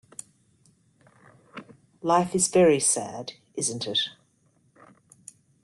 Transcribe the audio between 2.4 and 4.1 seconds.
very sad, isn't it?